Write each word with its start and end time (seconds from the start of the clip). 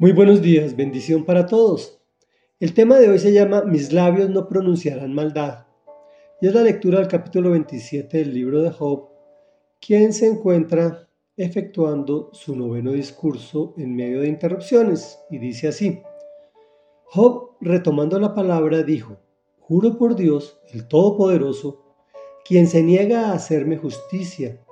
Muy 0.00 0.12
buenos 0.12 0.40
días, 0.40 0.76
bendición 0.76 1.26
para 1.26 1.44
todos. 1.44 2.00
El 2.58 2.72
tema 2.72 2.98
de 2.98 3.10
hoy 3.10 3.18
se 3.18 3.34
llama 3.34 3.64
Mis 3.64 3.92
labios 3.92 4.30
no 4.30 4.48
pronunciarán 4.48 5.12
maldad. 5.12 5.66
Y 6.40 6.46
es 6.46 6.54
la 6.54 6.62
lectura 6.62 7.00
del 7.00 7.08
capítulo 7.08 7.50
27 7.50 8.16
del 8.16 8.32
libro 8.32 8.62
de 8.62 8.70
Job, 8.70 9.10
quien 9.78 10.14
se 10.14 10.26
encuentra 10.26 11.06
efectuando 11.36 12.30
su 12.32 12.56
noveno 12.56 12.92
discurso 12.92 13.74
en 13.76 13.94
medio 13.94 14.22
de 14.22 14.28
interrupciones, 14.28 15.18
y 15.28 15.36
dice 15.36 15.68
así. 15.68 16.00
Job, 17.04 17.56
retomando 17.60 18.18
la 18.18 18.34
palabra, 18.34 18.82
dijo, 18.82 19.18
Juro 19.58 19.98
por 19.98 20.16
Dios, 20.16 20.62
el 20.72 20.88
Todopoderoso, 20.88 21.84
quien 22.42 22.68
se 22.68 22.82
niega 22.82 23.26
a 23.26 23.34
hacerme 23.34 23.76
justicia, 23.76 24.64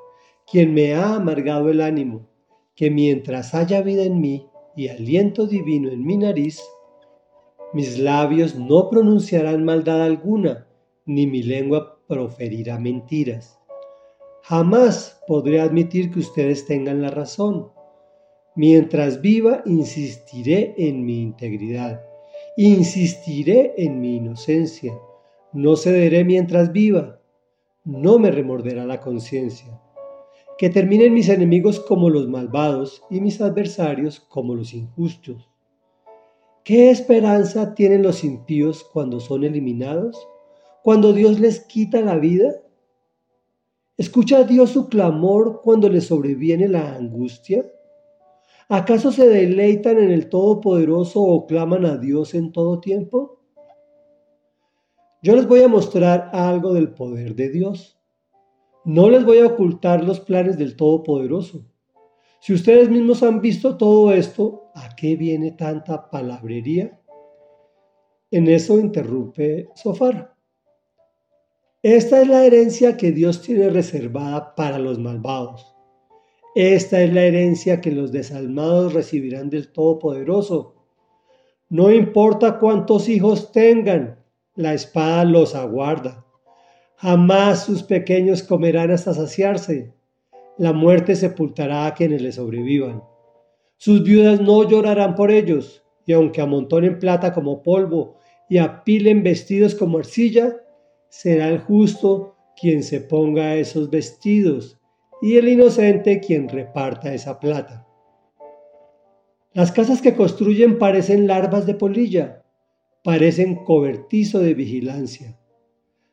quien 0.51 0.73
me 0.73 0.95
ha 0.95 1.17
amargado 1.17 1.69
el 1.69 1.83
ánimo, 1.83 2.31
que 2.75 2.91
mientras 2.91 3.55
haya 3.55 3.83
vida 3.83 4.05
en 4.05 4.23
mí, 4.23 4.49
y 4.79 4.87
aliento 4.87 5.49
divino 5.49 5.91
en 5.91 6.07
mi 6.07 6.17
nariz, 6.17 6.63
mis 7.73 7.99
labios 7.99 8.55
no 8.55 8.89
pronunciarán 8.89 9.65
maldad 9.65 10.03
alguna, 10.03 10.69
ni 11.05 11.27
mi 11.27 11.43
lengua 11.43 11.99
proferirá 12.07 12.79
mentiras. 12.79 13.59
Jamás 14.43 15.21
podré 15.27 15.61
admitir 15.61 16.13
que 16.13 16.21
ustedes 16.21 16.65
tengan 16.65 17.03
la 17.03 17.11
razón. 17.11 17.73
Mientras 18.55 19.21
viva, 19.21 19.63
insistiré 19.67 20.77
en 20.79 21.05
mi 21.05 21.23
integridad, 21.23 22.01
insistiré 22.57 23.75
en 23.79 24.01
mi 24.01 24.19
inocencia. 24.19 24.97
No 25.53 25.75
cederé 25.75 26.25
mientras 26.25 26.71
viva, 26.71 27.21
no 27.85 28.21
me 28.21 28.31
remorderá 28.31 28.87
la 28.87 29.01
conciencia 29.01 29.81
que 30.59 30.69
terminen 30.69 31.15
mis 31.15 31.29
enemigos 31.29 31.79
como 31.79 32.11
los 32.11 32.29
malvados 32.29 33.03
y 33.09 33.21
mis 33.21 33.41
adversarios 33.41 34.19
como 34.19 34.57
los 34.57 34.75
injustos. 34.75 35.49
¿Qué 36.65 36.91
esperanza 36.91 37.75
tienen 37.75 38.03
los 38.03 38.25
impíos 38.25 38.85
cuando 38.93 39.21
son 39.21 39.45
eliminados? 39.45 40.19
¿Cuando 40.83 41.13
Dios 41.13 41.39
les 41.39 41.61
quita 41.61 42.01
la 42.01 42.17
vida? 42.17 42.61
¿Escucha 43.97 44.43
Dios 44.43 44.71
su 44.71 44.89
clamor 44.89 45.61
cuando 45.63 45.89
les 45.89 46.07
sobreviene 46.07 46.69
la 46.69 46.95
angustia? 46.97 47.65
¿Acaso 48.69 49.13
se 49.13 49.29
deleitan 49.29 49.99
en 49.99 50.11
el 50.11 50.29
Todopoderoso 50.29 51.23
o 51.23 51.47
claman 51.47 51.87
a 51.87 51.97
Dios 51.97 52.35
en 52.35 52.53
todo 52.53 52.81
tiempo? 52.81 53.41
Yo 55.23 55.37
les 55.37 55.49
voy 55.49 55.63
a 55.63 55.69
mostrar 55.69 56.31
algo 56.33 56.75
del 56.75 56.93
poder 56.93 57.35
de 57.35 57.49
Dios. 57.49 57.98
No 58.89 59.11
les 59.11 59.23
voy 59.23 59.41
a 59.41 59.47
ocultar 59.49 60.03
los 60.03 60.19
planes 60.19 60.57
del 60.57 60.75
Todopoderoso. 60.75 61.63
Si 62.41 62.55
ustedes 62.55 62.89
mismos 62.89 63.23
han 63.23 63.43
visto 63.43 63.77
todo 63.77 64.15
esto, 64.15 64.71
¿a 64.75 64.97
qué 64.97 65.15
viene 65.15 65.51
tanta 65.51 66.09
palabrería? 66.09 66.99
En 68.31 68.49
eso 68.49 68.81
interrumpe 68.81 69.69
Sofar. 69.75 70.35
Esta 71.83 72.23
es 72.23 72.29
la 72.29 72.47
herencia 72.47 72.97
que 72.97 73.13
Dios 73.13 73.43
tiene 73.43 73.69
reservada 73.69 74.55
para 74.55 74.79
los 74.79 74.99
malvados. 74.99 75.77
Esta 76.55 77.03
es 77.03 77.13
la 77.13 77.25
herencia 77.25 77.83
que 77.83 77.93
los 77.93 78.11
desalmados 78.11 78.95
recibirán 78.95 79.51
del 79.51 79.71
Todopoderoso. 79.71 80.77
No 81.69 81.91
importa 81.91 82.59
cuántos 82.59 83.11
hijos 83.11 83.53
tengan, 83.53 84.25
la 84.55 84.73
espada 84.73 85.27
los 85.27 85.55
aguarda. 85.55 86.25
Jamás 87.01 87.65
sus 87.65 87.85
pequeños 87.85 88.43
comerán 88.43 88.91
hasta 88.91 89.15
saciarse. 89.15 89.95
La 90.57 90.73
muerte 90.73 91.15
sepultará 91.15 91.87
a 91.87 91.95
quienes 91.95 92.21
le 92.23 92.33
sobrevivan. 92.33 93.05
Sus 93.77 94.03
viudas 94.03 94.41
no 94.41 94.69
llorarán 94.69 95.15
por 95.15 95.31
ellos, 95.31 95.85
y 96.07 96.13
aunque 96.13 96.41
amontonen 96.41 96.99
plata 96.99 97.33
como 97.33 97.63
polvo 97.63 98.17
y 98.49 98.59
apilen 98.59 99.23
vestidos 99.23 99.77
como 99.77 99.99
arcilla, 99.99 100.57
será 101.09 101.49
el 101.49 101.61
justo 101.61 102.35
quien 102.61 102.83
se 102.83 103.01
ponga 103.01 103.55
esos 103.55 103.91
vestidos 103.91 104.81
y 105.23 105.37
el 105.37 105.47
inocente 105.47 106.19
quien 106.19 106.49
reparta 106.49 107.15
esa 107.15 107.39
plata. 107.39 107.87
Las 109.53 109.71
casas 109.71 110.03
que 110.03 110.17
construyen 110.17 110.81
parecen 110.81 111.29
larvas 111.29 111.65
de 111.65 111.75
polilla, 111.75 112.43
parecen 113.05 113.55
cobertizo 113.65 114.41
de 114.41 114.55
vigilancia. 114.55 115.38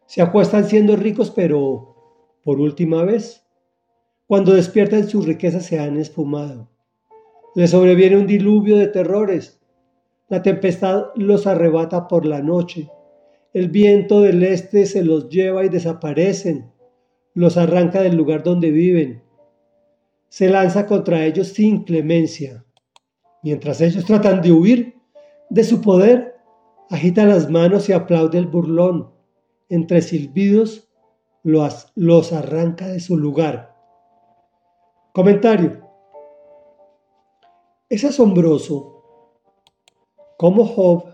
Se 0.06 0.22
acuestan 0.22 0.66
siendo 0.66 0.96
ricos, 0.96 1.32
pero 1.32 1.96
por 2.44 2.60
última 2.60 3.04
vez. 3.04 3.44
Cuando 4.28 4.54
despiertan 4.54 5.08
sus 5.08 5.26
riquezas 5.26 5.66
se 5.66 5.80
han 5.80 5.98
esfumado. 5.98 6.70
Les 7.56 7.72
sobreviene 7.72 8.18
un 8.18 8.28
diluvio 8.28 8.78
de 8.78 8.88
terrores. 8.88 9.60
La 10.30 10.42
tempestad 10.42 11.06
los 11.16 11.48
arrebata 11.48 12.08
por 12.08 12.26
la 12.26 12.42
noche. 12.42 12.90
El 13.54 13.70
viento 13.70 14.22
del 14.22 14.44
este 14.44 14.86
se 14.86 15.04
los 15.04 15.30
lleva 15.30 15.66
y 15.66 15.70
desaparecen. 15.70 16.72
Los 17.34 17.58
arranca 17.58 18.02
del 18.02 18.16
lugar 18.16 18.44
donde 18.44 18.72
viven. 18.72 19.24
Se 20.30 20.50
lanza 20.50 20.86
contra 20.86 21.26
ellos 21.26 21.50
sin 21.50 21.84
clemencia. 21.84 22.66
Mientras 23.44 23.82
ellos 23.82 24.06
tratan 24.06 24.42
de 24.42 24.52
huir 24.52 24.96
de 25.50 25.64
su 25.64 25.82
poder, 25.82 26.36
agita 26.90 27.26
las 27.26 27.50
manos 27.50 27.90
y 27.90 27.94
aplaude 27.94 28.40
el 28.40 28.48
burlón 28.48 29.15
entre 29.70 30.02
silbidos 30.02 30.90
los, 31.44 31.92
los 31.96 32.34
arranca 32.34 32.88
de 32.88 33.00
su 33.00 33.18
lugar. 33.18 33.76
Comentario. 35.14 35.82
Es 37.88 38.04
asombroso 38.04 39.04
cómo 40.38 40.66
Job, 40.66 41.06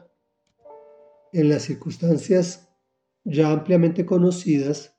en 1.34 1.50
las 1.50 1.64
circunstancias 1.64 2.70
ya 3.24 3.52
ampliamente 3.52 4.06
conocidas, 4.06 4.96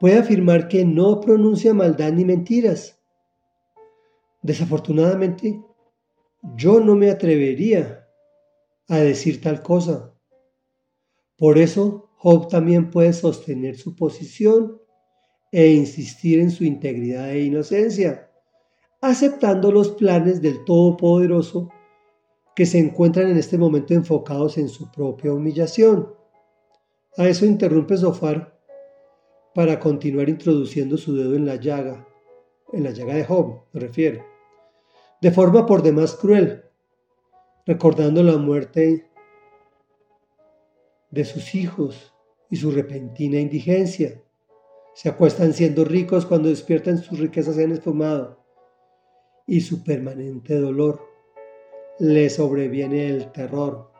puede 0.00 0.18
afirmar 0.18 0.68
que 0.68 0.84
no 0.84 1.20
pronuncia 1.20 1.74
maldad 1.74 2.12
ni 2.12 2.24
mentiras. 2.24 2.98
Desafortunadamente, 4.42 5.62
yo 6.56 6.80
no 6.80 6.94
me 6.94 7.10
atrevería 7.10 8.08
a 8.88 8.98
decir 8.98 9.40
tal 9.40 9.62
cosa. 9.62 10.13
Por 11.44 11.58
eso 11.58 12.08
Job 12.16 12.48
también 12.48 12.90
puede 12.90 13.12
sostener 13.12 13.76
su 13.76 13.94
posición 13.94 14.80
e 15.52 15.72
insistir 15.72 16.40
en 16.40 16.50
su 16.50 16.64
integridad 16.64 17.32
e 17.32 17.44
inocencia, 17.44 18.30
aceptando 19.02 19.70
los 19.70 19.90
planes 19.90 20.40
del 20.40 20.64
Todopoderoso 20.64 21.68
que 22.56 22.64
se 22.64 22.78
encuentran 22.78 23.28
en 23.30 23.36
este 23.36 23.58
momento 23.58 23.92
enfocados 23.92 24.56
en 24.56 24.70
su 24.70 24.90
propia 24.90 25.34
humillación. 25.34 26.14
A 27.18 27.28
eso 27.28 27.44
interrumpe 27.44 27.98
Zofar 27.98 28.58
para 29.54 29.78
continuar 29.78 30.30
introduciendo 30.30 30.96
su 30.96 31.14
dedo 31.14 31.34
en 31.34 31.44
la 31.44 31.56
llaga, 31.56 32.08
en 32.72 32.84
la 32.84 32.90
llaga 32.90 33.16
de 33.16 33.24
Job, 33.24 33.64
me 33.74 33.80
refiero, 33.80 34.24
de 35.20 35.30
forma 35.30 35.66
por 35.66 35.82
demás 35.82 36.14
cruel, 36.14 36.64
recordando 37.66 38.22
la 38.22 38.38
muerte 38.38 39.10
de 41.14 41.24
sus 41.24 41.54
hijos 41.54 42.12
y 42.50 42.56
su 42.56 42.72
repentina 42.72 43.38
indigencia. 43.38 44.20
Se 44.94 45.08
acuestan 45.08 45.52
siendo 45.54 45.84
ricos 45.84 46.26
cuando 46.26 46.48
despiertan 46.48 46.98
sus 46.98 47.18
riquezas 47.18 47.56
se 47.56 47.64
han 47.64 47.72
esfumado 47.72 48.44
y 49.46 49.60
su 49.60 49.82
permanente 49.82 50.56
dolor. 50.58 51.00
Le 51.98 52.28
sobreviene 52.28 53.08
el 53.08 53.30
terror. 53.30 53.90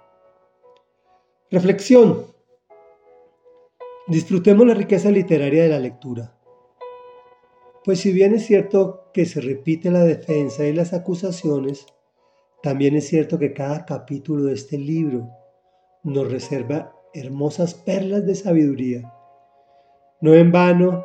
Reflexión. 1.50 2.26
Disfrutemos 4.08 4.66
la 4.66 4.74
riqueza 4.74 5.10
literaria 5.10 5.62
de 5.62 5.68
la 5.68 5.78
lectura. 5.78 6.36
Pues 7.84 8.00
si 8.00 8.12
bien 8.12 8.34
es 8.34 8.46
cierto 8.46 9.10
que 9.12 9.24
se 9.24 9.40
repite 9.40 9.90
la 9.90 10.04
defensa 10.04 10.66
y 10.66 10.72
las 10.72 10.92
acusaciones, 10.92 11.86
también 12.62 12.96
es 12.96 13.06
cierto 13.06 13.38
que 13.38 13.52
cada 13.52 13.84
capítulo 13.84 14.44
de 14.44 14.54
este 14.54 14.78
libro 14.78 15.28
nos 16.02 16.30
reserva 16.30 16.94
hermosas 17.14 17.74
perlas 17.74 18.26
de 18.26 18.34
sabiduría. 18.34 19.12
No 20.20 20.34
en 20.34 20.52
vano 20.52 21.04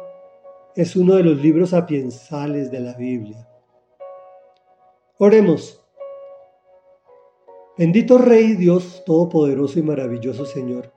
es 0.75 0.95
uno 0.95 1.15
de 1.15 1.23
los 1.23 1.37
libros 1.37 1.69
sapiensales 1.71 2.71
de 2.71 2.79
la 2.79 2.93
Biblia. 2.93 3.47
Oremos. 5.17 5.85
Bendito 7.77 8.17
Rey 8.17 8.55
Dios 8.55 9.03
Todopoderoso 9.05 9.79
y 9.79 9.81
maravilloso 9.81 10.45
Señor, 10.45 10.91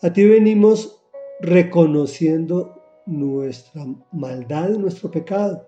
a 0.00 0.12
ti 0.12 0.26
venimos 0.26 1.02
reconociendo 1.40 2.82
nuestra 3.04 3.84
maldad 4.12 4.70
y 4.70 4.78
nuestro 4.78 5.10
pecado, 5.10 5.66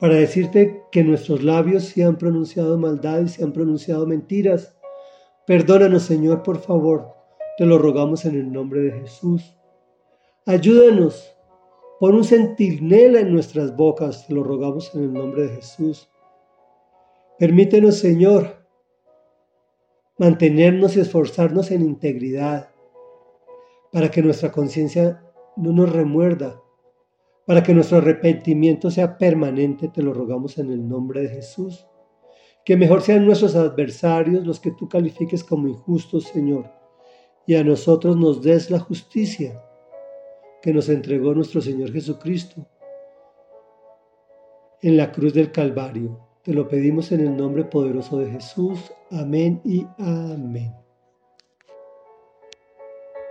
para 0.00 0.14
decirte 0.14 0.82
que 0.90 1.04
nuestros 1.04 1.42
labios 1.42 1.84
se 1.84 2.04
han 2.04 2.16
pronunciado 2.16 2.78
maldad 2.78 3.20
y 3.22 3.28
se 3.28 3.44
han 3.44 3.52
pronunciado 3.52 4.06
mentiras. 4.06 4.74
Perdónanos 5.46 6.04
Señor, 6.04 6.42
por 6.42 6.58
favor, 6.58 7.21
te 7.56 7.66
lo 7.66 7.78
rogamos 7.78 8.24
en 8.24 8.34
el 8.34 8.52
nombre 8.52 8.80
de 8.80 8.92
Jesús. 8.92 9.56
Ayúdanos. 10.46 11.36
Pon 12.00 12.16
un 12.16 12.24
centinela 12.24 13.20
en 13.20 13.32
nuestras 13.32 13.76
bocas. 13.76 14.26
Te 14.26 14.34
lo 14.34 14.42
rogamos 14.42 14.94
en 14.94 15.04
el 15.04 15.12
nombre 15.12 15.42
de 15.42 15.56
Jesús. 15.56 16.10
Permítenos, 17.38 17.96
Señor, 17.96 18.66
mantenernos 20.18 20.96
y 20.96 21.00
esforzarnos 21.00 21.70
en 21.70 21.82
integridad 21.82 22.70
para 23.92 24.10
que 24.10 24.22
nuestra 24.22 24.50
conciencia 24.50 25.22
no 25.56 25.72
nos 25.72 25.92
remuerda, 25.92 26.60
para 27.46 27.62
que 27.62 27.74
nuestro 27.74 27.98
arrepentimiento 27.98 28.90
sea 28.90 29.18
permanente, 29.18 29.88
te 29.88 30.02
lo 30.02 30.14
rogamos 30.14 30.58
en 30.58 30.70
el 30.70 30.88
nombre 30.88 31.22
de 31.22 31.28
Jesús. 31.28 31.86
Que 32.64 32.76
mejor 32.76 33.02
sean 33.02 33.26
nuestros 33.26 33.56
adversarios 33.56 34.46
los 34.46 34.60
que 34.60 34.70
tú 34.70 34.88
califiques 34.88 35.42
como 35.44 35.68
injustos, 35.68 36.24
Señor, 36.24 36.70
y 37.46 37.54
a 37.56 37.64
nosotros 37.64 38.16
nos 38.16 38.42
des 38.42 38.70
la 38.70 38.78
justicia 38.78 39.62
que 40.62 40.72
nos 40.72 40.88
entregó 40.88 41.34
nuestro 41.34 41.60
Señor 41.60 41.92
Jesucristo 41.92 42.66
en 44.80 44.96
la 44.96 45.12
cruz 45.12 45.34
del 45.34 45.50
Calvario. 45.50 46.18
Te 46.42 46.52
lo 46.52 46.68
pedimos 46.68 47.12
en 47.12 47.20
el 47.20 47.36
nombre 47.36 47.64
poderoso 47.64 48.18
de 48.18 48.30
Jesús. 48.30 48.92
Amén 49.10 49.60
y 49.64 49.86
amén. 49.98 50.81